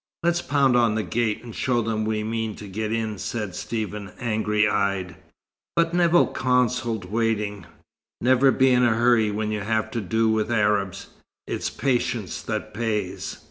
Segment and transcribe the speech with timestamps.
[0.23, 4.13] "Let's pound on the gate, and show them we mean to get in," said Stephen,
[4.19, 5.15] angry eyed.
[5.75, 7.67] But Nevill counselled waiting.
[8.19, 11.09] "Never be in a hurry when you have to do with Arabs.
[11.45, 13.37] It's patience that pays."